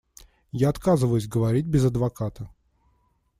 [0.51, 2.49] Я отказываюсь говорить без адвоката.